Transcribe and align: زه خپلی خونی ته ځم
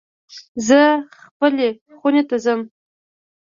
زه 0.67 0.81
خپلی 1.23 1.67
خونی 1.99 2.23
ته 2.29 2.35
ځم 2.43 2.61